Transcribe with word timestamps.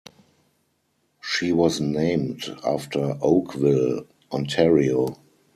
She 1.21 1.51
was 1.51 1.79
named 1.79 2.45
after 2.65 3.19
Oakville, 3.21 4.07
Ontario. 4.31 5.19